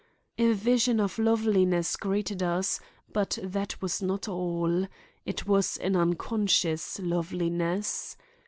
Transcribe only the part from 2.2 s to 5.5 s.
us, but that was not all. It